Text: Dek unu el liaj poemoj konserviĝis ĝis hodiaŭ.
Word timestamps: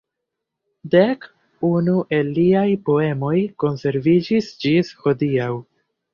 Dek 0.95 1.27
unu 1.69 1.97
el 2.19 2.31
liaj 2.39 2.65
poemoj 2.89 3.35
konserviĝis 3.67 4.51
ĝis 4.67 4.93
hodiaŭ. 5.05 5.53